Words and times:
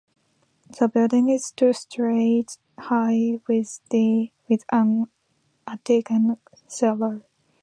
The 0.79 0.87
building 0.87 1.29
is 1.29 1.51
two 1.55 1.73
storeys 1.73 2.57
high 2.75 3.39
with 3.47 3.81
an 3.91 5.05
attic 5.67 6.09
and 6.09 6.37
cellar. 6.67 7.21